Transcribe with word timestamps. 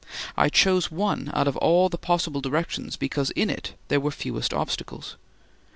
I 0.35 0.49
chose 0.49 0.89
one 0.89 1.29
out 1.35 1.47
of 1.47 1.55
all 1.57 1.87
the 1.87 1.99
possible 1.99 2.41
directions 2.41 2.95
because 2.95 3.29
in 3.35 3.51
it 3.51 3.75
there 3.87 3.99
were 3.99 4.09
fewest 4.09 4.51
obstacles. 4.51 5.15